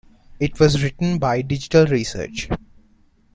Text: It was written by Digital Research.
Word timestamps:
It 0.39 0.59
was 0.59 0.81
written 0.81 1.19
by 1.19 1.43
Digital 1.43 1.85
Research. 1.85 2.49